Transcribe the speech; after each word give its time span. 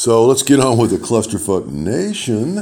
So 0.00 0.24
let's 0.24 0.42
get 0.42 0.60
on 0.60 0.78
with 0.78 0.92
the 0.92 0.96
Clusterfuck 0.96 1.66
Nation. 1.66 2.54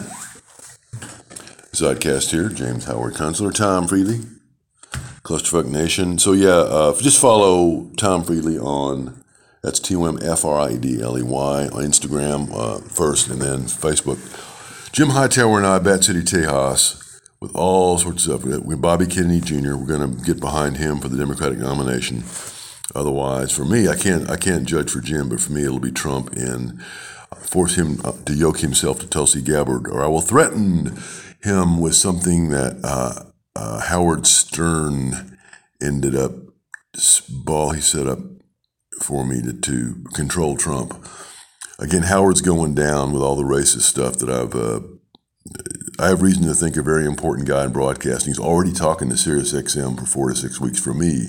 Zeitcast 1.70 2.32
here, 2.32 2.48
James 2.48 2.86
Howard 2.86 3.14
Kunstler, 3.14 3.54
Tom 3.54 3.86
Friedley, 3.86 4.22
Clusterfuck 5.22 5.66
Nation. 5.66 6.18
So 6.18 6.32
yeah, 6.32 6.48
uh, 6.48 7.00
just 7.00 7.20
follow 7.20 7.92
Tom 7.96 8.24
Friedley 8.24 8.58
on 8.58 9.22
that's 9.62 9.78
T 9.78 9.94
O 9.94 10.06
M 10.06 10.18
F 10.20 10.44
R 10.44 10.58
I 10.58 10.70
E 10.70 10.78
D 10.78 11.00
L 11.00 11.16
E 11.16 11.22
Y 11.22 11.68
on 11.68 11.84
Instagram 11.84 12.50
uh, 12.52 12.78
first, 12.78 13.28
and 13.28 13.40
then 13.40 13.66
Facebook. 13.66 14.18
Jim 14.90 15.10
Hightower 15.10 15.58
and 15.58 15.66
I, 15.66 15.78
Bat 15.78 16.02
City 16.02 16.22
Tejas, 16.22 17.20
with 17.38 17.54
all 17.54 17.98
sorts 17.98 18.26
of 18.26 18.40
stuff. 18.42 18.64
With 18.64 18.82
Bobby 18.82 19.06
Kennedy 19.06 19.40
Jr., 19.40 19.76
we're 19.76 19.86
going 19.86 20.12
to 20.12 20.24
get 20.24 20.40
behind 20.40 20.78
him 20.78 20.98
for 20.98 21.08
the 21.08 21.16
Democratic 21.16 21.60
nomination. 21.60 22.24
Otherwise, 22.96 23.52
for 23.52 23.64
me, 23.64 23.86
I 23.86 23.94
can't 23.94 24.28
I 24.28 24.36
can't 24.36 24.66
judge 24.66 24.90
for 24.90 25.00
Jim, 25.00 25.28
but 25.28 25.40
for 25.40 25.52
me, 25.52 25.62
it'll 25.62 25.78
be 25.78 25.92
Trump 25.92 26.32
and 26.32 26.82
force 27.42 27.76
him 27.76 28.00
uh, 28.04 28.12
to 28.24 28.34
yoke 28.34 28.58
himself 28.60 29.00
to 29.00 29.06
Tulsi 29.06 29.40
Gabbard, 29.40 29.88
or 29.88 30.04
I 30.04 30.08
will 30.08 30.20
threaten 30.20 30.98
him 31.42 31.80
with 31.80 31.94
something 31.94 32.50
that 32.50 32.78
uh, 32.82 33.24
uh, 33.56 33.80
Howard 33.80 34.26
Stern 34.26 35.38
ended 35.80 36.14
up 36.16 36.32
ball 37.28 37.70
he 37.70 37.80
set 37.80 38.06
up 38.06 38.18
for 39.00 39.24
me 39.24 39.40
to, 39.42 39.52
to 39.52 40.04
control 40.14 40.56
Trump. 40.56 41.06
Again, 41.78 42.02
Howard's 42.02 42.40
going 42.40 42.74
down 42.74 43.12
with 43.12 43.22
all 43.22 43.36
the 43.36 43.44
racist 43.44 43.82
stuff 43.82 44.16
that 44.16 44.28
I've. 44.28 44.54
Uh, 44.54 44.80
I 46.00 46.08
have 46.08 46.22
reason 46.22 46.44
to 46.44 46.54
think 46.54 46.76
a 46.76 46.82
very 46.82 47.06
important 47.06 47.48
guy 47.48 47.64
in 47.64 47.72
broadcasting. 47.72 48.30
He's 48.30 48.38
already 48.38 48.72
talking 48.72 49.08
to 49.08 49.14
SiriusXM 49.14 49.98
for 49.98 50.06
four 50.06 50.28
to 50.28 50.36
six 50.36 50.60
weeks 50.60 50.80
for 50.80 50.92
me. 50.92 51.28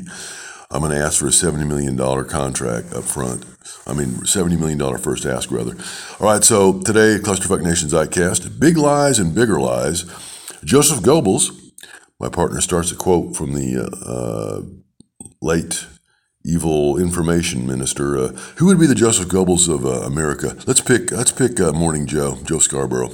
I'm 0.71 0.81
going 0.81 0.91
to 0.91 1.03
ask 1.03 1.19
for 1.19 1.27
a 1.27 1.31
$70 1.31 1.67
million 1.67 1.97
contract 2.27 2.93
up 2.93 3.03
front. 3.03 3.43
I 3.89 3.93
mean, 3.93 4.09
$70 4.21 4.59
million 4.59 4.97
first 4.97 5.25
ask, 5.25 5.51
rather. 5.51 5.75
All 6.19 6.27
right, 6.27 6.43
so 6.43 6.79
today, 6.81 7.17
Clusterfuck 7.17 7.61
Nation's 7.63 7.93
Zeitcast, 7.93 8.59
Big 8.59 8.77
Lies 8.77 9.17
and 9.19 9.33
Bigger 9.33 9.59
Lies. 9.59 10.03
Joseph 10.63 10.99
Goebbels, 10.99 11.71
my 12.19 12.29
partner, 12.29 12.61
starts 12.61 12.91
a 12.91 12.95
quote 12.95 13.35
from 13.35 13.53
the 13.53 13.77
uh, 13.81 14.09
uh, 14.09 14.61
late 15.41 15.87
evil 16.45 16.97
information 16.97 17.65
minister. 17.65 18.17
Uh, 18.17 18.27
who 18.57 18.67
would 18.67 18.79
be 18.79 18.85
the 18.85 18.95
Joseph 18.95 19.27
Goebbels 19.27 19.73
of 19.73 19.85
uh, 19.85 20.05
America? 20.05 20.55
Let's 20.67 20.81
pick. 20.81 21.11
Let's 21.11 21.31
pick 21.31 21.59
uh, 21.59 21.71
Morning 21.71 22.05
Joe, 22.05 22.37
Joe 22.43 22.59
Scarborough. 22.59 23.11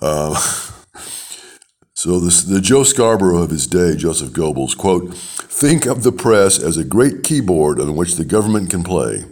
Uh, 0.00 0.34
so 1.94 2.20
this, 2.20 2.42
the 2.42 2.60
Joe 2.60 2.84
Scarborough 2.84 3.42
of 3.42 3.50
his 3.50 3.66
day, 3.66 3.96
Joseph 3.96 4.30
Goebbels, 4.30 4.76
quote: 4.76 5.14
"Think 5.14 5.86
of 5.86 6.02
the 6.04 6.12
press 6.12 6.58
as 6.58 6.76
a 6.76 6.84
great 6.84 7.22
keyboard 7.22 7.80
on 7.80 7.96
which 7.96 8.14
the 8.14 8.24
government 8.24 8.70
can 8.70 8.82
play." 8.82 9.24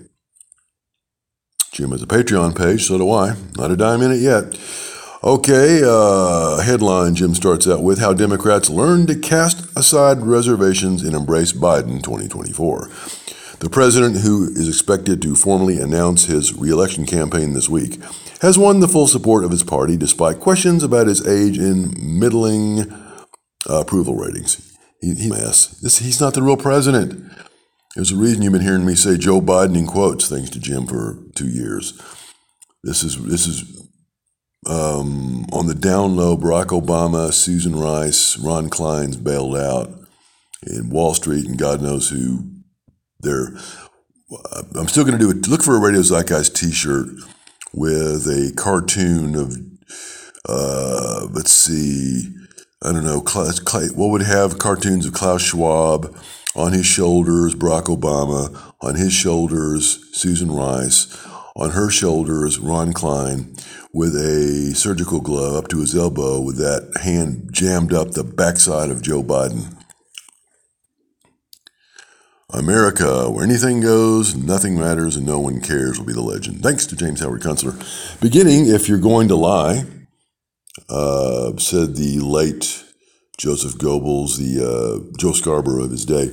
Jim 1.73 1.91
has 1.91 2.03
a 2.03 2.07
Patreon 2.07 2.55
page, 2.55 2.85
so 2.85 2.99
do 2.99 3.11
I. 3.11 3.35
Not 3.57 3.71
a 3.71 3.77
dime 3.77 4.03
in 4.03 4.13
it 4.13 4.21
yet. 4.21 4.59
Okay, 5.25 5.81
uh, 5.83 6.61
headline 6.61 7.15
Jim 7.15 7.35
starts 7.35 7.67
out 7.67 7.83
with 7.83 7.99
How 7.99 8.13
Democrats 8.13 8.69
Learn 8.69 9.07
to 9.07 9.15
Cast 9.15 9.67
Aside 9.75 10.21
Reservations 10.21 11.03
and 11.03 11.17
Embrace 11.17 11.55
Biden 11.55 12.03
2024. 12.03 12.91
The 13.61 13.71
president, 13.71 14.19
who 14.19 14.49
is 14.49 14.69
expected 14.69 15.23
to 15.23 15.35
formally 15.35 15.79
announce 15.79 16.27
his 16.27 16.53
reelection 16.53 17.07
campaign 17.07 17.55
this 17.55 17.71
week, 17.71 18.03
has 18.43 18.59
won 18.59 18.81
the 18.81 18.89
full 18.89 19.07
support 19.07 19.43
of 19.43 19.51
his 19.51 19.63
party 19.63 19.97
despite 19.97 20.41
questions 20.41 20.83
about 20.83 21.07
his 21.07 21.27
age 21.27 21.57
and 21.57 21.97
middling 22.03 22.93
uh, 23.71 23.81
approval 23.81 24.15
ratings. 24.17 24.77
He, 25.01 25.15
he. 25.15 25.31
This, 25.31 26.01
he's 26.01 26.21
not 26.21 26.35
the 26.35 26.43
real 26.43 26.59
president. 26.59 27.33
There's 27.95 28.13
a 28.13 28.17
reason 28.17 28.43
you've 28.43 28.53
been 28.53 28.63
hearing 28.63 28.87
me 28.87 28.95
say 28.95 29.19
Joe 29.19 29.41
Biden 29.41 29.77
in 29.77 29.87
quotes, 29.87 30.29
thanks 30.29 30.49
to 30.51 30.61
Jim, 30.61 30.87
for 30.87 31.19
two 31.35 31.49
years. 31.49 32.01
This 32.83 33.03
is 33.03 33.23
this 33.25 33.47
is 33.47 33.87
um, 34.67 35.45
on 35.53 35.67
the 35.67 35.75
down 35.75 36.17
low, 36.17 36.37
Barack 36.37 36.69
Obama, 36.69 37.33
Susan 37.33 37.77
Rice, 37.77 38.39
Ron 38.39 38.71
Klain's 38.71 39.17
bailed 39.17 39.57
out, 39.57 39.91
in 40.67 40.89
Wall 40.89 41.15
Street, 41.15 41.47
and 41.47 41.59
God 41.59 41.83
knows 41.83 42.09
who. 42.11 42.49
They're. 43.21 43.55
I'm 44.75 44.89
still 44.89 45.05
going 45.05 45.19
to 45.19 45.25
do 45.25 45.31
it. 45.31 45.47
Look 45.47 45.63
for 45.63 45.77
a 45.77 45.81
Radio 45.81 46.01
Zeitgeist 46.01 46.57
T-shirt 46.57 47.09
with 47.73 48.27
a 48.27 48.53
cartoon 48.57 49.37
of. 49.37 49.57
Uh, 50.49 51.29
let's 51.31 51.53
see. 51.53 52.35
I 52.83 52.91
don't 52.91 53.05
know. 53.05 53.21
What 53.21 54.11
would 54.11 54.23
have 54.23 54.59
cartoons 54.59 55.07
of 55.07 55.13
Klaus 55.13 55.43
Schwab 55.43 56.17
on 56.55 56.73
his 56.73 56.87
shoulders? 56.87 57.55
Barack 57.55 57.85
Obama 57.85 58.75
on 58.81 58.97
his 58.97 59.13
shoulders. 59.13 60.05
Susan 60.13 60.51
Rice 60.51 61.27
on 61.57 61.71
her 61.71 61.91
shoulders. 61.91 62.59
Ron 62.59 62.93
Klain 62.93 63.59
with 63.93 64.15
a 64.15 64.75
surgical 64.75 65.21
glove 65.21 65.55
up 65.55 65.69
to 65.69 65.81
his 65.81 65.95
elbow 65.95 66.41
with 66.41 66.57
that 66.57 67.03
hand 67.03 67.49
jammed 67.53 67.93
up 67.93 68.13
the 68.13 68.25
backside 68.25 68.91
of 68.91 69.03
Joe 69.03 69.23
Biden. 69.23 69.77
America, 72.55 73.31
where 73.31 73.45
anything 73.45 73.81
goes, 73.81 74.37
nothing 74.37 74.79
matters, 74.79 75.17
and 75.17 75.27
no 75.27 75.41
one 75.41 75.61
cares, 75.61 75.99
will 75.99 76.07
be 76.07 76.13
the 76.13 76.21
legend. 76.21 76.63
Thanks 76.63 76.85
to 76.87 76.97
James 76.97 77.21
Howard 77.21 77.41
Kunstler. 77.41 78.21
Beginning, 78.21 78.67
if 78.67 78.89
you're 78.89 78.99
going 78.99 79.29
to 79.29 79.37
lie, 79.37 79.85
uh, 80.91 81.57
said 81.57 81.97
the 81.97 82.21
late 82.21 82.85
Joseph 83.39 83.75
Goebbels, 83.75 84.37
the 84.39 84.65
uh, 84.65 85.17
Joe 85.19 85.33
Scarborough 85.33 85.85
of 85.85 85.91
his 85.91 86.05
day, 86.05 86.31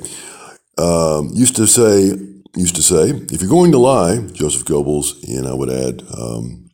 um, 0.77 1.29
used 1.33 1.55
to 1.55 1.67
say, 1.67 2.13
used 2.55 2.75
to 2.75 2.83
say, 2.83 3.09
if 3.31 3.41
you're 3.41 3.49
going 3.49 3.71
to 3.71 3.77
lie, 3.77 4.19
Joseph 4.33 4.65
Goebbels, 4.65 5.23
and 5.27 5.47
I 5.47 5.53
would 5.53 5.69
add 5.69 6.03
um, 6.17 6.69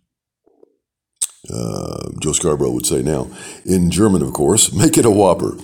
uh, 1.53 2.09
Joe 2.21 2.31
Scarborough 2.31 2.71
would 2.71 2.85
say 2.85 3.01
now, 3.01 3.27
in 3.65 3.91
German, 3.91 4.21
of 4.21 4.33
course, 4.33 4.73
make 4.77 4.97
it 4.97 5.05
a 5.05 5.11
whopper. 5.11 5.57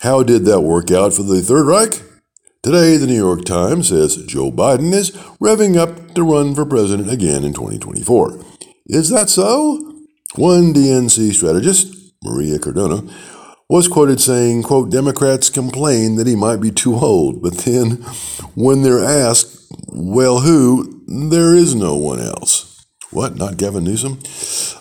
How 0.00 0.22
did 0.22 0.44
that 0.44 0.60
work 0.60 0.90
out 0.90 1.14
for 1.14 1.22
the 1.22 1.40
Third 1.40 1.66
Reich? 1.66 2.02
Today, 2.62 2.96
the 2.96 3.06
New 3.06 3.16
York 3.16 3.44
Times 3.44 3.88
says 3.88 4.16
Joe 4.26 4.50
Biden 4.50 4.92
is 4.92 5.10
revving 5.40 5.76
up 5.76 6.14
to 6.14 6.22
run 6.22 6.54
for 6.54 6.64
president 6.64 7.10
again 7.10 7.44
in 7.44 7.52
2024. 7.52 8.42
Is 8.86 9.10
that 9.10 9.28
so? 9.28 10.02
One 10.36 10.72
DNC 10.72 11.34
strategist, 11.34 11.94
Maria 12.22 12.58
Cardona, 12.58 13.02
was 13.68 13.88
quoted 13.88 14.20
saying, 14.20 14.62
quote, 14.62 14.90
Democrats 14.90 15.48
complain 15.48 16.16
that 16.16 16.26
he 16.26 16.36
might 16.36 16.60
be 16.60 16.70
too 16.70 16.94
old, 16.96 17.42
but 17.42 17.58
then 17.58 17.92
when 18.54 18.82
they're 18.82 19.04
asked, 19.04 19.72
well, 19.88 20.40
who, 20.40 21.02
there 21.06 21.54
is 21.54 21.74
no 21.74 21.96
one 21.96 22.20
else. 22.20 22.84
What? 23.10 23.36
Not 23.36 23.56
Gavin 23.56 23.84
Newsom? 23.84 24.18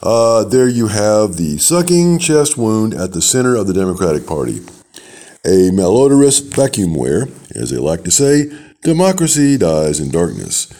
Uh, 0.02 0.44
there 0.44 0.68
you 0.68 0.88
have 0.88 1.38
the 1.38 1.58
sucking 1.60 2.20
chest 2.20 2.58
wound 2.58 2.94
at 2.94 3.14
the 3.14 3.22
center 3.22 3.56
of 3.56 3.68
the 3.68 3.74
Democratic 3.74 4.26
Party. 4.26 4.58
A 5.46 5.70
malodorous 5.72 6.42
vacuumware, 6.42 7.30
as 7.56 7.70
they 7.70 7.78
like 7.78 8.04
to 8.06 8.12
say, 8.12 8.46
democracy 8.82 9.58
dies 9.58 10.00
in 10.00 10.10
darkness. 10.10 10.74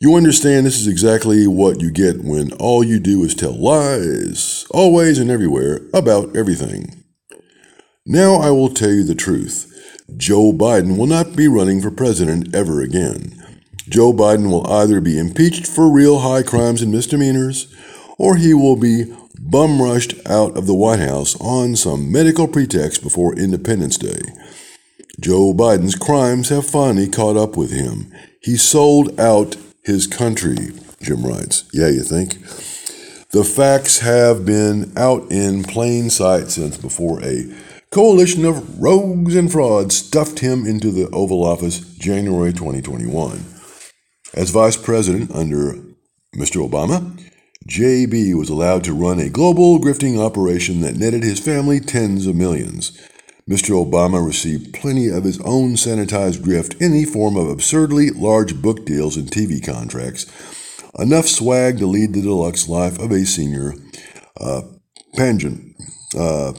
You 0.00 0.16
understand 0.16 0.66
this 0.66 0.78
is 0.78 0.86
exactly 0.86 1.46
what 1.46 1.80
you 1.80 1.90
get 1.90 2.22
when 2.22 2.52
all 2.54 2.84
you 2.84 3.00
do 3.00 3.24
is 3.24 3.34
tell 3.34 3.58
lies, 3.58 4.66
always 4.70 5.18
and 5.18 5.30
everywhere, 5.30 5.80
about 5.94 6.36
everything. 6.36 7.05
Now 8.08 8.36
I 8.36 8.52
will 8.52 8.68
tell 8.68 8.92
you 8.92 9.02
the 9.02 9.16
truth. 9.16 9.72
Joe 10.16 10.52
Biden 10.52 10.96
will 10.96 11.08
not 11.08 11.34
be 11.34 11.48
running 11.48 11.80
for 11.82 11.90
president 11.90 12.54
ever 12.54 12.80
again. 12.80 13.42
Joe 13.88 14.12
Biden 14.12 14.48
will 14.48 14.64
either 14.70 15.00
be 15.00 15.18
impeached 15.18 15.66
for 15.66 15.90
real 15.90 16.20
high 16.20 16.44
crimes 16.44 16.82
and 16.82 16.92
misdemeanors, 16.92 17.74
or 18.16 18.36
he 18.36 18.54
will 18.54 18.76
be 18.76 19.12
bum 19.40 19.82
rushed 19.82 20.14
out 20.24 20.56
of 20.56 20.68
the 20.68 20.74
White 20.74 21.00
House 21.00 21.34
on 21.40 21.74
some 21.74 22.12
medical 22.12 22.46
pretext 22.46 23.02
before 23.02 23.34
Independence 23.34 23.98
Day. 23.98 24.20
Joe 25.18 25.52
Biden's 25.52 25.96
crimes 25.96 26.48
have 26.50 26.64
finally 26.64 27.08
caught 27.08 27.36
up 27.36 27.56
with 27.56 27.72
him. 27.72 28.12
He 28.40 28.56
sold 28.56 29.18
out 29.18 29.56
his 29.82 30.06
country, 30.06 30.70
Jim 31.02 31.26
writes. 31.26 31.68
Yeah, 31.72 31.88
you 31.88 32.02
think? 32.02 32.38
The 33.30 33.42
facts 33.42 33.98
have 33.98 34.46
been 34.46 34.92
out 34.96 35.30
in 35.32 35.64
plain 35.64 36.10
sight 36.10 36.50
since 36.50 36.76
before 36.76 37.20
a 37.24 37.52
coalition 37.90 38.44
of 38.44 38.80
rogues 38.80 39.34
and 39.34 39.50
frauds 39.50 39.96
stuffed 39.96 40.40
him 40.40 40.66
into 40.66 40.90
the 40.90 41.08
Oval 41.10 41.44
Office 41.44 41.80
January 41.96 42.52
2021. 42.52 43.44
As 44.34 44.50
vice 44.50 44.76
president 44.76 45.30
under 45.30 45.74
Mr. 46.34 46.68
Obama, 46.68 47.18
JB 47.68 48.34
was 48.34 48.48
allowed 48.48 48.84
to 48.84 48.92
run 48.92 49.18
a 49.18 49.28
global 49.28 49.80
grifting 49.80 50.18
operation 50.18 50.80
that 50.82 50.96
netted 50.96 51.22
his 51.22 51.40
family 51.40 51.80
tens 51.80 52.26
of 52.26 52.36
millions. 52.36 52.92
Mr. 53.48 53.70
Obama 53.70 54.24
received 54.24 54.74
plenty 54.74 55.08
of 55.08 55.24
his 55.24 55.40
own 55.42 55.74
sanitized 55.74 56.38
grift 56.38 56.80
in 56.80 56.92
the 56.92 57.04
form 57.04 57.36
of 57.36 57.48
absurdly 57.48 58.10
large 58.10 58.60
book 58.60 58.84
deals 58.84 59.16
and 59.16 59.30
TV 59.30 59.64
contracts, 59.64 60.26
enough 60.98 61.26
swag 61.26 61.78
to 61.78 61.86
lead 61.86 62.12
the 62.12 62.22
deluxe 62.22 62.68
life 62.68 62.98
of 62.98 63.12
a 63.12 63.24
senior 63.24 63.74
uh, 64.40 64.62
Pangent, 65.14 65.76
uh, 66.18 66.52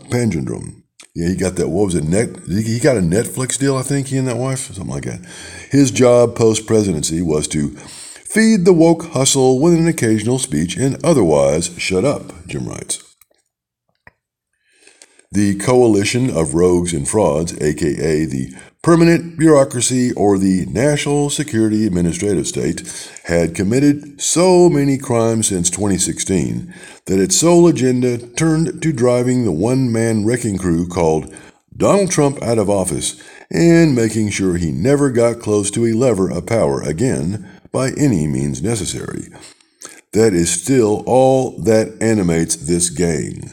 Yeah, 1.17 1.29
he 1.29 1.35
got 1.35 1.55
that. 1.55 1.69
What 1.69 1.85
was 1.85 1.95
it? 1.95 2.03
Net? 2.03 2.29
He 2.47 2.79
got 2.79 2.95
a 2.95 2.99
Netflix 2.99 3.57
deal, 3.57 3.75
I 3.75 3.81
think. 3.81 4.09
He 4.09 4.17
and 4.17 4.27
that 4.27 4.37
wife, 4.37 4.71
something 4.71 4.85
like 4.85 5.05
that. 5.05 5.25
His 5.71 5.89
job 5.89 6.35
post 6.35 6.67
presidency 6.67 7.23
was 7.23 7.47
to 7.47 7.71
feed 7.71 8.65
the 8.65 8.73
woke 8.73 9.05
hustle 9.05 9.59
with 9.59 9.73
an 9.73 9.87
occasional 9.87 10.37
speech, 10.37 10.77
and 10.77 11.03
otherwise 11.03 11.75
shut 11.79 12.05
up, 12.05 12.45
Jim 12.45 12.69
writes. 12.69 13.03
The 15.31 15.55
coalition 15.55 16.29
of 16.29 16.53
rogues 16.53 16.93
and 16.93 17.07
frauds, 17.07 17.59
aka 17.59 18.25
the 18.25 18.53
permanent 18.87 19.37
bureaucracy 19.37 20.13
or 20.13 20.37
the 20.37 20.65
national 20.67 21.29
security 21.29 21.85
administrative 21.85 22.47
state, 22.47 23.11
had 23.25 23.53
committed 23.53 24.21
so 24.21 24.69
many 24.69 24.97
crimes 24.97 25.47
since 25.47 25.69
2016 25.69 26.73
that 27.05 27.19
its 27.19 27.35
sole 27.35 27.67
agenda 27.67 28.17
turned 28.17 28.81
to 28.81 28.93
driving 28.93 29.43
the 29.43 29.51
one 29.51 29.91
man 29.91 30.25
wrecking 30.25 30.57
crew 30.57 30.87
called 30.87 31.35
Donald 31.75 32.09
Trump 32.09 32.41
out 32.41 32.57
of 32.57 32.69
office 32.69 33.21
and 33.51 33.93
making 33.93 34.29
sure 34.29 34.55
he 34.55 34.71
never 34.71 35.11
got 35.11 35.41
close 35.41 35.69
to 35.69 35.85
a 35.85 35.91
lever 35.91 36.31
of 36.31 36.45
power 36.45 36.81
again 36.81 37.45
by 37.73 37.89
any 37.97 38.25
means 38.25 38.61
necessary. 38.61 39.27
That 40.13 40.33
is 40.33 40.49
still 40.49 41.03
all 41.05 41.59
that 41.63 42.01
animates 42.01 42.55
this 42.55 42.89
gang. 42.89 43.51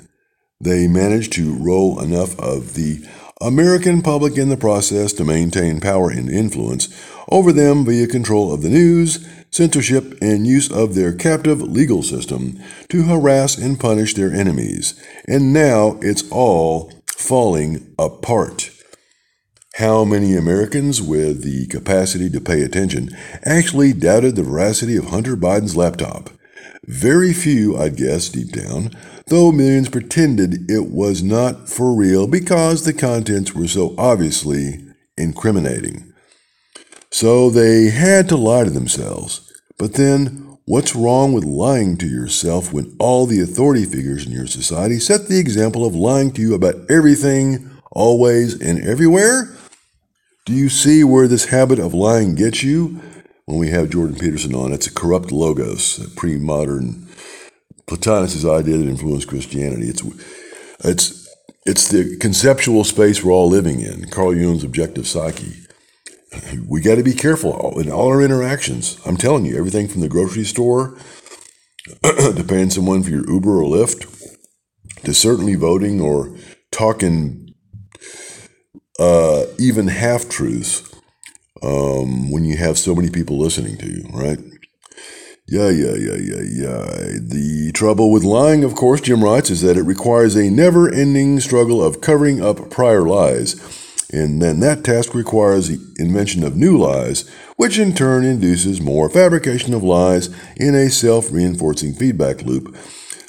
They 0.60 0.86
managed 0.86 1.32
to 1.32 1.56
roll 1.56 2.00
enough 2.00 2.38
of 2.38 2.74
the 2.74 3.04
American 3.40 4.00
public 4.00 4.38
in 4.38 4.48
the 4.48 4.56
process 4.56 5.12
to 5.12 5.24
maintain 5.24 5.80
power 5.80 6.08
and 6.08 6.30
influence 6.30 6.88
over 7.28 7.52
them 7.52 7.84
via 7.84 8.06
control 8.06 8.54
of 8.54 8.62
the 8.62 8.68
news, 8.68 9.26
censorship, 9.50 10.16
and 10.22 10.46
use 10.46 10.70
of 10.70 10.94
their 10.94 11.12
captive 11.12 11.60
legal 11.60 12.02
system 12.02 12.60
to 12.88 13.02
harass 13.02 13.58
and 13.58 13.80
punish 13.80 14.14
their 14.14 14.32
enemies. 14.32 14.94
And 15.26 15.52
now 15.52 15.98
it's 16.00 16.30
all 16.30 16.92
falling 17.08 17.92
apart. 17.98 18.70
How 19.74 20.04
many 20.04 20.36
Americans 20.36 21.02
with 21.02 21.42
the 21.42 21.66
capacity 21.66 22.30
to 22.30 22.40
pay 22.40 22.62
attention 22.62 23.10
actually 23.44 23.92
doubted 23.92 24.36
the 24.36 24.44
veracity 24.44 24.96
of 24.96 25.06
Hunter 25.06 25.36
Biden's 25.36 25.76
laptop? 25.76 26.30
Very 26.86 27.32
few, 27.32 27.76
I'd 27.76 27.96
guess, 27.96 28.28
deep 28.28 28.52
down, 28.52 28.90
though 29.28 29.50
millions 29.50 29.88
pretended 29.88 30.70
it 30.70 30.90
was 30.90 31.22
not 31.22 31.68
for 31.68 31.94
real 31.94 32.26
because 32.26 32.84
the 32.84 32.92
contents 32.92 33.54
were 33.54 33.68
so 33.68 33.94
obviously 33.96 34.84
incriminating. 35.16 36.12
So 37.10 37.48
they 37.48 37.90
had 37.90 38.28
to 38.28 38.36
lie 38.36 38.64
to 38.64 38.70
themselves. 38.70 39.50
But 39.78 39.94
then, 39.94 40.58
what's 40.66 40.94
wrong 40.94 41.32
with 41.32 41.44
lying 41.44 41.96
to 41.98 42.06
yourself 42.06 42.72
when 42.72 42.94
all 42.98 43.24
the 43.26 43.40
authority 43.40 43.84
figures 43.84 44.26
in 44.26 44.32
your 44.32 44.46
society 44.46 44.98
set 44.98 45.28
the 45.28 45.38
example 45.38 45.86
of 45.86 45.94
lying 45.94 46.32
to 46.32 46.42
you 46.42 46.54
about 46.54 46.74
everything, 46.90 47.70
always, 47.92 48.60
and 48.60 48.82
everywhere? 48.86 49.56
Do 50.44 50.52
you 50.52 50.68
see 50.68 51.02
where 51.02 51.28
this 51.28 51.46
habit 51.46 51.78
of 51.78 51.94
lying 51.94 52.34
gets 52.34 52.62
you? 52.62 53.00
When 53.46 53.58
we 53.58 53.68
have 53.70 53.90
Jordan 53.90 54.16
Peterson 54.16 54.54
on, 54.54 54.72
it's 54.72 54.86
a 54.86 54.92
corrupt 54.92 55.30
logos, 55.30 55.98
a 55.98 56.08
pre 56.08 56.38
modern 56.38 57.06
Plotinus' 57.86 58.44
idea 58.44 58.78
that 58.78 58.88
influenced 58.88 59.28
Christianity. 59.28 59.88
It's 59.88 60.02
it's 60.82 61.28
it's 61.66 61.88
the 61.88 62.16
conceptual 62.18 62.84
space 62.84 63.22
we're 63.22 63.32
all 63.32 63.48
living 63.48 63.80
in. 63.80 64.08
Carl 64.08 64.34
Jung's 64.34 64.64
objective 64.64 65.06
psyche. 65.06 65.54
We 66.66 66.80
got 66.80 66.96
to 66.96 67.02
be 67.02 67.12
careful 67.12 67.78
in 67.78 67.92
all 67.92 68.08
our 68.08 68.22
interactions. 68.22 68.98
I'm 69.06 69.16
telling 69.16 69.44
you, 69.44 69.56
everything 69.56 69.88
from 69.88 70.00
the 70.00 70.08
grocery 70.08 70.44
store 70.44 70.98
to 72.02 72.44
paying 72.48 72.70
someone 72.70 73.02
for 73.02 73.10
your 73.10 73.30
Uber 73.30 73.62
or 73.62 73.64
Lyft 73.64 74.10
to 75.04 75.14
certainly 75.14 75.54
voting 75.54 76.00
or 76.00 76.34
talking 76.72 77.54
uh, 78.98 79.44
even 79.58 79.88
half 79.88 80.28
truths 80.28 80.93
um, 81.64 82.30
when 82.30 82.44
you 82.44 82.56
have 82.56 82.78
so 82.78 82.94
many 82.94 83.10
people 83.10 83.38
listening 83.38 83.76
to 83.78 83.86
you, 83.86 84.04
right? 84.12 84.38
Yeah, 85.46 85.68
yeah, 85.68 85.94
yeah, 85.94 86.16
yeah, 86.16 86.42
yeah. 86.42 86.86
The 87.20 87.70
trouble 87.74 88.10
with 88.10 88.24
lying, 88.24 88.64
of 88.64 88.74
course, 88.74 89.02
Jim 89.02 89.22
writes, 89.22 89.50
is 89.50 89.60
that 89.60 89.76
it 89.76 89.82
requires 89.82 90.36
a 90.36 90.50
never 90.50 90.92
ending 90.92 91.38
struggle 91.40 91.82
of 91.82 92.00
covering 92.00 92.42
up 92.42 92.70
prior 92.70 93.02
lies. 93.02 93.60
And 94.10 94.40
then 94.40 94.60
that 94.60 94.84
task 94.84 95.14
requires 95.14 95.68
the 95.68 95.78
invention 95.98 96.44
of 96.44 96.56
new 96.56 96.78
lies, 96.78 97.28
which 97.56 97.78
in 97.78 97.94
turn 97.94 98.24
induces 98.24 98.80
more 98.80 99.10
fabrication 99.10 99.74
of 99.74 99.82
lies 99.82 100.28
in 100.56 100.74
a 100.74 100.88
self 100.88 101.30
reinforcing 101.30 101.94
feedback 101.94 102.42
loop, 102.42 102.74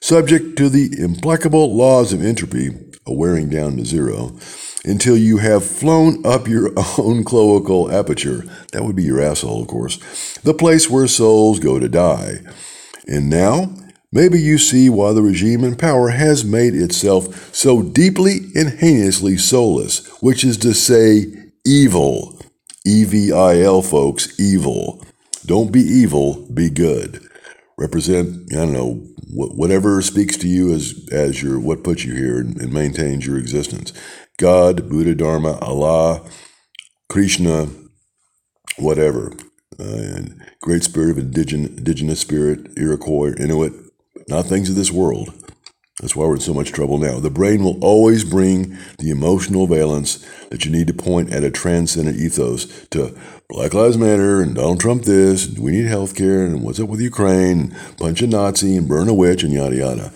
subject 0.01 0.57
to 0.57 0.69
the 0.69 0.91
implacable 0.99 1.75
laws 1.75 2.13
of 2.13 2.23
entropy, 2.23 2.69
a 3.05 3.13
wearing 3.13 3.49
down 3.49 3.77
to 3.77 3.85
zero, 3.85 4.37
until 4.85 5.17
you 5.17 5.37
have 5.37 5.65
flown 5.65 6.25
up 6.25 6.47
your 6.47 6.67
own 6.97 7.23
cloacal 7.23 7.91
aperture. 7.91 8.45
That 8.71 8.83
would 8.83 8.95
be 8.95 9.03
your 9.03 9.21
asshole, 9.21 9.61
of 9.61 9.67
course. 9.67 9.97
The 10.43 10.53
place 10.53 10.89
where 10.89 11.07
souls 11.07 11.59
go 11.59 11.79
to 11.79 11.89
die. 11.89 12.39
And 13.07 13.29
now, 13.29 13.73
maybe 14.11 14.39
you 14.39 14.57
see 14.57 14.89
why 14.89 15.13
the 15.13 15.21
regime 15.21 15.63
in 15.63 15.75
power 15.75 16.09
has 16.09 16.45
made 16.45 16.75
itself 16.75 17.53
so 17.53 17.81
deeply 17.81 18.51
and 18.55 18.79
heinously 18.79 19.37
soulless, 19.37 20.07
which 20.21 20.43
is 20.43 20.57
to 20.59 20.73
say, 20.73 21.25
evil. 21.65 22.39
E 22.87 23.03
V 23.03 23.31
I 23.31 23.61
L, 23.61 23.81
folks, 23.81 24.39
evil. 24.39 25.03
Don't 25.45 25.71
be 25.71 25.81
evil, 25.81 26.47
be 26.53 26.69
good. 26.69 27.19
Represent, 27.77 28.53
I 28.53 28.57
don't 28.57 28.73
know, 28.73 29.03
whatever 29.33 30.01
speaks 30.01 30.37
to 30.37 30.47
you 30.47 30.73
as, 30.73 31.07
as 31.11 31.41
your, 31.41 31.59
what 31.59 31.83
puts 31.83 32.05
you 32.05 32.15
here 32.15 32.39
and, 32.39 32.59
and 32.61 32.71
maintains 32.71 33.25
your 33.25 33.37
existence. 33.37 33.91
God, 34.37 34.89
Buddha, 34.89 35.15
Dharma, 35.15 35.57
Allah, 35.59 36.21
Krishna, 37.09 37.69
whatever. 38.77 39.31
Uh, 39.79 40.21
great 40.61 40.83
spirit 40.83 41.11
of 41.11 41.17
indigenous, 41.17 41.69
indigenous 41.69 42.19
spirit, 42.19 42.77
Iroquois, 42.77 43.33
Inuit, 43.39 43.73
not 44.27 44.45
things 44.45 44.69
of 44.69 44.75
this 44.75 44.91
world. 44.91 45.33
That's 46.01 46.15
why 46.15 46.25
we're 46.25 46.35
in 46.35 46.41
so 46.41 46.53
much 46.53 46.73
trouble 46.73 46.97
now. 46.97 47.19
The 47.19 47.29
brain 47.29 47.63
will 47.63 47.81
always 47.81 48.25
bring 48.25 48.77
the 48.99 49.11
emotional 49.11 49.65
valence 49.65 50.25
that 50.49 50.65
you 50.65 50.71
need 50.71 50.87
to 50.87 50.93
point 50.93 51.31
at 51.31 51.45
a 51.45 51.51
transcendent 51.51 52.17
ethos 52.17 52.65
to 52.89 53.17
Black 53.47 53.73
Lives 53.73 53.97
Matter 53.97 54.41
and 54.41 54.55
Donald 54.55 54.81
Trump 54.81 55.03
this, 55.03 55.47
and 55.47 55.59
we 55.59 55.71
need 55.71 55.85
health 55.85 56.13
care, 56.13 56.43
and 56.43 56.63
what's 56.63 56.81
up 56.81 56.89
with 56.89 56.99
Ukraine, 56.99 57.73
punch 57.97 58.21
a 58.21 58.27
Nazi 58.27 58.75
and 58.75 58.89
burn 58.89 59.07
a 59.07 59.13
witch, 59.13 59.43
and 59.43 59.53
yada 59.53 59.75
yada. 59.75 60.11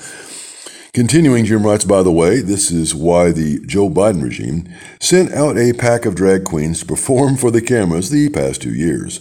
Continuing, 0.91 1.45
Jim 1.45 1.63
writes, 1.63 1.85
by 1.85 2.01
the 2.01 2.11
way, 2.11 2.41
this 2.41 2.71
is 2.71 2.95
why 2.95 3.31
the 3.31 3.59
Joe 3.67 3.89
Biden 3.89 4.23
regime 4.23 4.67
sent 4.99 5.31
out 5.33 5.55
a 5.55 5.73
pack 5.73 6.03
of 6.05 6.15
drag 6.15 6.45
queens 6.45 6.79
to 6.79 6.85
perform 6.87 7.37
for 7.37 7.51
the 7.51 7.61
cameras 7.61 8.09
the 8.09 8.27
past 8.29 8.63
two 8.63 8.73
years. 8.73 9.19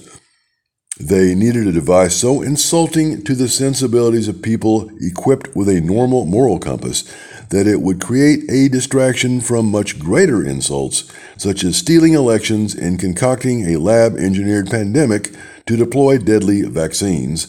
They 0.99 1.35
needed 1.35 1.67
a 1.67 1.73
device 1.73 2.17
so 2.17 2.41
insulting 2.41 3.23
to 3.25 3.35
the 3.35 3.49
sensibilities 3.49 4.29
of 4.29 4.43
people 4.43 4.91
equipped 4.99 5.55
with 5.55 5.69
a 5.69 5.83
normal 5.83 6.25
moral 6.25 6.59
compass 6.59 7.05
that 7.51 7.67
it 7.67 7.83
would 7.83 8.01
create 8.01 8.51
a 8.51 8.69
distraction 8.69 9.43
from 9.43 9.71
much 9.71 9.99
greater 9.99 10.43
insults, 10.45 11.05
such 11.37 11.65
as 11.65 11.77
stealing 11.77 12.15
elections 12.15 12.75
and 12.75 12.99
concocting 12.99 13.67
a 13.67 13.79
lab 13.79 14.17
engineered 14.17 14.71
pandemic 14.71 15.35
to 15.67 15.77
deploy 15.77 16.17
deadly 16.17 16.63
vaccines 16.63 17.47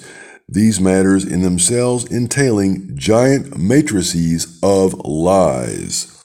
these 0.51 0.79
matters 0.79 1.23
in 1.23 1.41
themselves 1.41 2.05
entailing 2.05 2.97
giant 2.97 3.57
matrices 3.57 4.59
of 4.63 4.93
lies. 5.05 6.15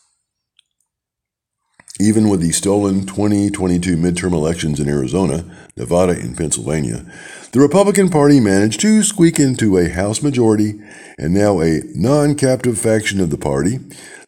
Even 2.00 2.28
with 2.28 2.40
the 2.40 2.50
stolen 2.50 3.06
2022 3.06 3.96
midterm 3.96 4.32
elections 4.32 4.80
in 4.80 4.88
Arizona, 4.88 5.44
Nevada, 5.76 6.12
and 6.12 6.36
Pennsylvania, 6.36 7.04
the 7.52 7.60
Republican 7.60 8.08
Party 8.08 8.40
managed 8.40 8.80
to 8.80 9.04
squeak 9.04 9.38
into 9.38 9.76
a 9.76 9.88
House 9.88 10.20
majority 10.20 10.80
and 11.18 11.32
now 11.32 11.60
a 11.60 11.82
non 11.94 12.34
captive 12.34 12.78
faction 12.78 13.20
of 13.20 13.30
the 13.30 13.38
party. 13.38 13.78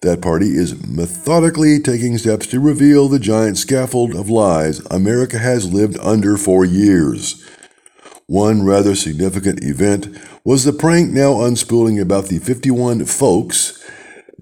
That 0.03 0.23
party 0.23 0.57
is 0.57 0.87
methodically 0.87 1.81
taking 1.81 2.19
steps 2.19 2.47
to 2.49 2.61
reveal 2.61 3.09
the 3.09 3.19
giant 3.19 3.57
scaffold 3.57 4.15
of 4.15 4.31
lies 4.31 4.79
America 4.91 5.38
has 5.38 5.73
lived 5.73 5.99
under 5.99 6.37
for 6.37 6.65
years. 6.65 7.45
One 8.28 8.64
rather 8.64 8.97
significant 8.97 9.62
event 9.62 10.09
was 10.42 10.64
the 10.64 10.73
prank 10.73 11.12
now 11.12 11.35
unspooling 11.35 12.00
about 12.00 12.26
the 12.26 12.40
51 12.40 13.04
folks, 13.04 13.80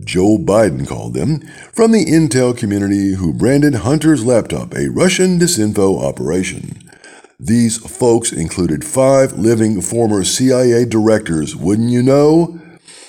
Joe 0.02 0.38
Biden 0.38 0.88
called 0.88 1.12
them, 1.12 1.40
from 1.70 1.92
the 1.92 2.06
intel 2.06 2.56
community 2.56 3.12
who 3.12 3.34
branded 3.34 3.74
Hunter's 3.74 4.24
laptop 4.24 4.72
a 4.72 4.88
Russian 4.88 5.38
disinfo 5.38 6.02
operation. 6.02 6.90
These 7.38 7.76
folks 7.76 8.32
included 8.32 8.86
five 8.86 9.34
living 9.34 9.82
former 9.82 10.24
CIA 10.24 10.86
directors, 10.86 11.54
wouldn't 11.54 11.90
you 11.90 12.02
know? 12.02 12.58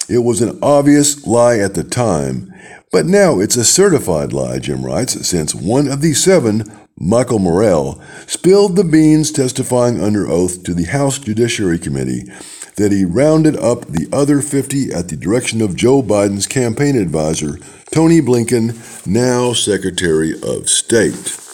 It 0.10 0.25
was 0.25 0.41
an 0.41 0.60
obvious 0.62 1.25
lie 1.25 1.58
at 1.58 1.75
the 1.75 1.86
time, 1.86 2.53
but 2.91 3.05
now 3.05 3.39
it's 3.39 3.55
a 3.55 3.63
certified 3.63 4.34
lie, 4.34 4.60
Jim 4.60 4.86
writes, 4.86 5.25
since 5.25 5.55
one 5.55 5.88
of 5.88 6.01
the 6.01 6.13
seven 6.13 6.65
Michael 6.98 7.40
Morell, 7.40 8.02
spilled 8.25 8.78
the 8.78 8.84
beans 8.86 9.30
testifying 9.30 10.00
under 10.00 10.28
oath 10.30 10.64
to 10.64 10.74
the 10.74 10.86
House 10.86 11.20
Judiciary 11.20 11.78
Committee 11.78 12.24
that 12.78 12.94
he 12.94 13.04
rounded 13.04 13.58
up 13.58 13.82
the 13.86 14.08
other 14.14 14.42
50 14.42 14.94
at 14.94 15.10
the 15.10 15.18
direction 15.18 15.62
of 15.62 15.75
Joe 15.75 16.02
Biden's 16.02 16.48
campaign 16.48 16.96
advisor, 16.96 17.60
Tony 17.92 18.22
Blinken, 18.22 19.06
now 19.06 19.52
Secretary 19.52 20.36
of 20.42 20.70
State. 20.70 21.45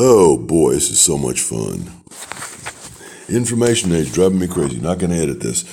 Oh 0.00 0.36
boy, 0.36 0.74
this 0.74 0.90
is 0.90 1.00
so 1.00 1.18
much 1.18 1.40
fun. 1.40 1.90
Information 3.28 3.90
age 3.90 4.12
driving 4.12 4.38
me 4.38 4.46
crazy. 4.46 4.78
Not 4.78 5.00
going 5.00 5.10
to 5.10 5.18
edit 5.18 5.40
this. 5.40 5.64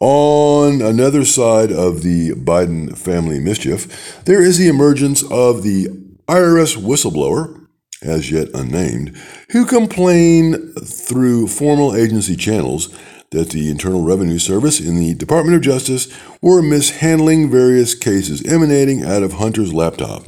On 0.00 0.80
another 0.80 1.26
side 1.26 1.70
of 1.70 2.02
the 2.02 2.30
Biden 2.30 2.96
family 2.96 3.38
mischief, 3.38 4.24
there 4.24 4.42
is 4.42 4.56
the 4.56 4.68
emergence 4.68 5.22
of 5.24 5.64
the 5.64 5.88
IRS 6.28 6.78
whistleblower, 6.78 7.66
as 8.00 8.30
yet 8.30 8.48
unnamed, 8.54 9.14
who 9.50 9.66
complained 9.66 10.56
through 10.82 11.48
formal 11.48 11.94
agency 11.94 12.36
channels 12.36 12.88
that 13.32 13.50
the 13.50 13.70
Internal 13.70 14.02
Revenue 14.02 14.38
Service 14.38 14.80
and 14.80 14.98
the 14.98 15.12
Department 15.12 15.56
of 15.56 15.60
Justice 15.62 16.08
were 16.40 16.62
mishandling 16.62 17.50
various 17.50 17.94
cases 17.94 18.42
emanating 18.46 19.04
out 19.04 19.22
of 19.22 19.34
Hunter's 19.34 19.74
laptop. 19.74 20.22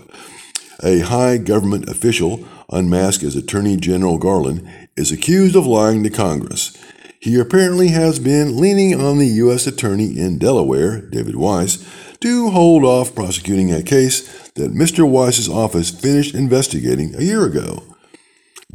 A 0.83 1.01
high 1.01 1.39
government 1.39 1.89
official, 1.89 2.47
unmasked 2.71 3.23
as 3.23 3.37
Attorney 3.37 3.77
General 3.77 4.19
Garland, 4.19 4.69
is 4.97 5.13
accused 5.13 5.57
of 5.57 5.67
lying 5.67 6.03
to 6.03 6.11
Congress. 6.11 6.77
He 7.21 7.39
apparently 7.39 7.89
has 7.89 8.19
been 8.19 8.59
leaning 8.59 8.99
on 8.99 9.19
the 9.19 9.27
U.S. 9.27 9.67
Attorney 9.67 10.19
in 10.19 10.39
Delaware, 10.39 11.03
David 11.03 11.37
Weiss, 11.37 11.87
to 12.21 12.51
hold 12.51 12.85
off 12.85 13.15
prosecuting 13.15 13.73
a 13.73 13.83
case 13.83 14.51
that 14.53 14.73
Mr. 14.73 15.09
Weiss's 15.09 15.49
office 15.49 15.91
finished 15.91 16.35
investigating 16.35 17.15
a 17.15 17.23
year 17.23 17.45
ago. 17.45 17.83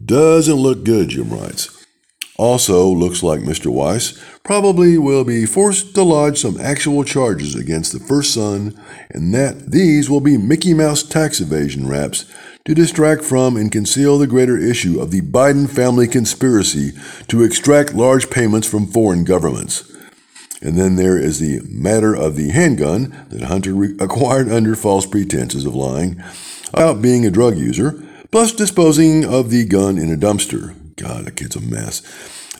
Doesn't 0.03 0.55
look 0.55 0.83
good, 0.83 1.09
Jim 1.09 1.29
writes. 1.29 1.71
Also, 2.37 2.87
looks 2.87 3.23
like 3.23 3.39
Mr. 3.39 3.67
Weiss 3.67 4.21
probably 4.43 4.97
will 4.97 5.23
be 5.23 5.45
forced 5.45 5.95
to 5.95 6.03
lodge 6.03 6.37
some 6.37 6.59
actual 6.59 7.03
charges 7.03 7.55
against 7.55 7.93
the 7.93 7.99
first 7.99 8.33
son, 8.33 8.79
and 9.09 9.33
that 9.33 9.71
these 9.71 10.09
will 10.09 10.19
be 10.19 10.37
Mickey 10.37 10.73
Mouse 10.73 11.01
tax 11.01 11.39
evasion 11.39 11.87
raps 11.87 12.25
to 12.65 12.73
distract 12.73 13.23
from 13.23 13.55
and 13.55 13.71
conceal 13.71 14.17
the 14.17 14.25
greater 14.25 14.57
issue 14.57 14.99
of 14.99 15.11
the 15.11 15.21
Biden 15.21 15.69
family 15.69 16.07
conspiracy 16.07 16.93
to 17.27 17.43
extract 17.43 17.93
large 17.93 18.31
payments 18.31 18.67
from 18.67 18.87
foreign 18.87 19.23
governments. 19.23 19.91
And 20.63 20.75
then 20.75 20.95
there 20.95 21.15
is 21.15 21.39
the 21.39 21.61
matter 21.69 22.15
of 22.15 22.35
the 22.35 22.49
handgun 22.49 23.27
that 23.29 23.43
Hunter 23.43 23.73
re- 23.75 23.95
acquired 23.99 24.49
under 24.49 24.75
false 24.75 25.05
pretenses 25.05 25.63
of 25.63 25.75
lying 25.75 26.23
about 26.73 27.03
being 27.03 27.23
a 27.23 27.29
drug 27.29 27.55
user, 27.55 28.03
plus 28.31 28.51
disposing 28.51 29.23
of 29.23 29.51
the 29.51 29.65
gun 29.65 29.99
in 29.99 30.11
a 30.11 30.17
dumpster. 30.17 30.73
God, 30.95 31.25
that 31.25 31.35
kid's 31.35 31.55
a 31.55 31.61
mess. 31.61 32.01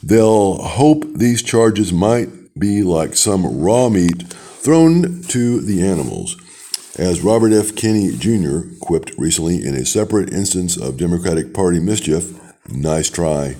They'll 0.04 0.60
hope 0.60 1.04
these 1.16 1.42
charges 1.42 1.92
might 1.92 2.30
be 2.60 2.84
like 2.84 3.16
some 3.16 3.60
raw 3.60 3.90
meat 3.90 4.22
thrown 4.32 5.24
to 5.30 5.62
the 5.62 5.82
animals. 5.82 6.38
As 6.98 7.22
Robert 7.22 7.52
F. 7.52 7.76
Kennedy 7.76 8.18
Jr. 8.18 8.74
quipped 8.80 9.12
recently 9.18 9.66
in 9.66 9.76
a 9.76 9.86
separate 9.86 10.32
instance 10.32 10.78
of 10.78 10.96
Democratic 10.96 11.54
Party 11.54 11.80
mischief, 11.80 12.40
nice 12.70 13.10
try. 13.10 13.58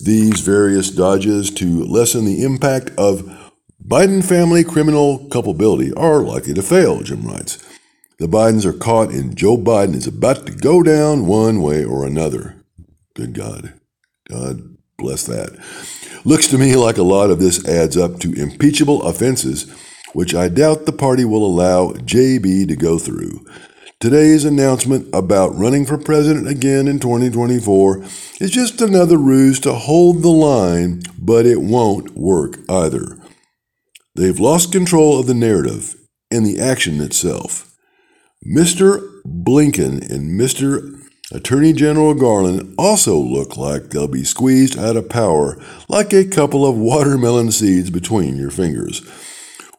These 0.00 0.40
various 0.40 0.90
dodges 0.90 1.50
to 1.52 1.84
lessen 1.84 2.24
the 2.24 2.44
impact 2.44 2.92
of 2.96 3.52
Biden 3.84 4.24
family 4.24 4.62
criminal 4.62 5.26
culpability 5.30 5.92
are 5.94 6.20
likely 6.20 6.54
to 6.54 6.62
fail, 6.62 7.02
Jim 7.02 7.22
writes. 7.22 7.58
The 8.20 8.28
Bidens 8.28 8.64
are 8.64 8.72
caught, 8.72 9.10
and 9.10 9.36
Joe 9.36 9.56
Biden 9.56 9.96
is 9.96 10.06
about 10.06 10.46
to 10.46 10.52
go 10.52 10.84
down 10.84 11.26
one 11.26 11.60
way 11.60 11.84
or 11.84 12.06
another. 12.06 12.64
Good 13.14 13.34
God. 13.34 13.74
God 14.28 14.76
bless 14.96 15.24
that. 15.26 15.58
Looks 16.24 16.46
to 16.48 16.58
me 16.58 16.76
like 16.76 16.98
a 16.98 17.02
lot 17.02 17.30
of 17.30 17.40
this 17.40 17.66
adds 17.68 17.96
up 17.96 18.20
to 18.20 18.32
impeachable 18.32 19.02
offenses, 19.02 19.66
which 20.12 20.34
I 20.34 20.48
doubt 20.48 20.86
the 20.86 20.92
party 20.92 21.24
will 21.24 21.44
allow 21.44 21.92
JB 21.92 22.68
to 22.68 22.76
go 22.76 22.98
through. 22.98 23.44
Today's 24.00 24.44
announcement 24.44 25.08
about 25.12 25.56
running 25.56 25.84
for 25.84 25.98
president 25.98 26.46
again 26.46 26.86
in 26.86 27.00
2024 27.00 28.04
is 28.40 28.50
just 28.50 28.80
another 28.80 29.16
ruse 29.16 29.58
to 29.60 29.72
hold 29.72 30.22
the 30.22 30.28
line, 30.28 31.02
but 31.18 31.46
it 31.46 31.60
won't 31.60 32.16
work 32.16 32.58
either. 32.68 33.18
They've 34.14 34.38
lost 34.38 34.70
control 34.70 35.18
of 35.18 35.26
the 35.26 35.34
narrative 35.34 35.96
and 36.30 36.46
the 36.46 36.60
action 36.60 37.00
itself. 37.00 37.74
Mr. 38.46 39.20
Blinken 39.26 40.08
and 40.10 40.40
Mr. 40.40 41.02
Attorney 41.32 41.72
General 41.72 42.14
Garland 42.14 42.74
also 42.78 43.18
look 43.18 43.56
like 43.56 43.90
they'll 43.90 44.08
be 44.08 44.24
squeezed 44.24 44.78
out 44.78 44.96
of 44.96 45.08
power 45.08 45.60
like 45.88 46.12
a 46.12 46.24
couple 46.24 46.64
of 46.64 46.76
watermelon 46.76 47.50
seeds 47.50 47.90
between 47.90 48.36
your 48.36 48.50
fingers. 48.50 49.02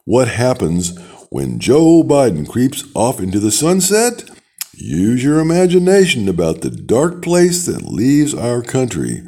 What 0.04 0.28
happens 0.28 0.98
when 1.30 1.58
Joe 1.58 2.02
Biden 2.02 2.48
creeps 2.48 2.84
off 2.94 3.20
into 3.20 3.38
the 3.38 3.50
sunset? 3.50 4.28
Use 4.74 5.22
your 5.22 5.40
imagination 5.40 6.28
about 6.28 6.62
the 6.62 6.70
dark 6.70 7.22
place 7.22 7.66
that 7.66 7.82
leaves 7.82 8.34
our 8.34 8.62
country 8.62 9.22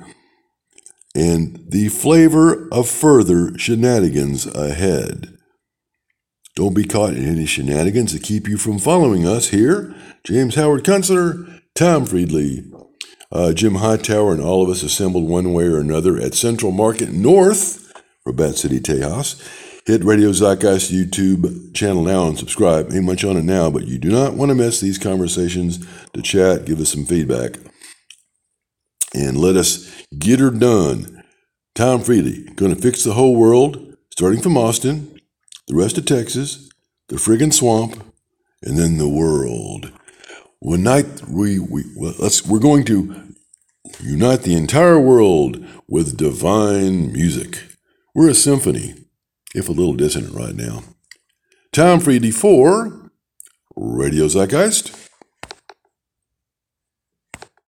and 1.15 1.63
the 1.69 1.89
flavor 1.89 2.69
of 2.71 2.89
further 2.89 3.57
shenanigans 3.59 4.47
ahead. 4.47 5.37
Don't 6.55 6.75
be 6.75 6.85
caught 6.85 7.15
in 7.15 7.25
any 7.25 7.47
shenanigans 7.47 8.13
that 8.13 8.23
keep 8.23 8.49
you 8.49 8.57
from 8.57 8.79
following 8.79 9.27
us 9.27 9.49
here. 9.49 9.95
James 10.25 10.55
Howard 10.55 10.85
Kunstler 10.85 11.61
Tom 11.75 12.05
Friedley, 12.05 12.65
uh, 13.31 13.53
Jim 13.55 13.77
Hightower, 13.77 14.33
and 14.33 14.43
all 14.43 14.63
of 14.63 14.69
us 14.69 14.83
assembled 14.83 15.27
one 15.27 15.55
way 15.55 15.65
or 15.65 15.79
another 15.79 16.19
at 16.19 16.35
Central 16.35 16.71
Market 16.71 17.11
North 17.13 17.93
for 18.23 18.33
Bat 18.33 18.57
City 18.57 18.79
Tejas. 18.79 19.41
Hit 19.85 20.05
Radio 20.05 20.31
Zeitgeist 20.31 20.93
YouTube 20.93 21.75
channel 21.75 22.05
now 22.05 22.29
and 22.29 22.39
subscribe. 22.39 22.93
Ain't 22.93 23.05
much 23.05 23.25
on 23.25 23.37
it 23.37 23.43
now, 23.43 23.69
but 23.69 23.89
you 23.89 23.99
do 23.99 24.11
not 24.11 24.35
want 24.35 24.51
to 24.51 24.55
miss 24.55 24.81
these 24.81 24.97
conversations 24.97 25.85
to 26.13 26.23
chat, 26.23 26.67
give 26.67 26.79
us 26.79 26.93
some 26.93 27.05
feedback, 27.05 27.57
and 29.13 29.37
let 29.37 29.57
us 29.57 30.05
get 30.17 30.39
her 30.39 30.51
done. 30.51 31.25
Tom 31.75 32.01
Friedley, 32.01 32.45
going 32.55 32.73
to 32.73 32.81
fix 32.81 33.03
the 33.03 33.15
whole 33.15 33.35
world, 33.35 33.97
starting 34.11 34.41
from 34.41 34.57
Austin, 34.57 35.19
the 35.67 35.75
rest 35.75 35.99
of 35.99 36.05
Texas, 36.05 36.71
the 37.09 37.17
friggin' 37.17 37.53
swamp, 37.53 38.05
and 38.63 38.79
then 38.79 38.99
the 38.99 39.09
world. 39.09 39.91
Unite, 40.61 41.27
we, 41.29 41.59
we, 41.59 41.83
let's, 41.97 42.47
we're 42.47 42.61
going 42.61 42.85
to 42.85 43.35
unite 44.01 44.43
the 44.43 44.55
entire 44.55 45.01
world 45.01 45.65
with 45.89 46.17
divine 46.17 47.13
music. 47.13 47.65
We're 48.15 48.31
a 48.31 48.35
symphony, 48.35 48.95
if 49.55 49.69
a 49.69 49.73
little 49.73 49.95
dissonant 49.95 50.35
right 50.35 50.55
now. 50.55 50.83
Friedley 52.01 52.31
for 52.31 53.11
Radio 53.77 54.29
Zeitgeist. 54.29 55.02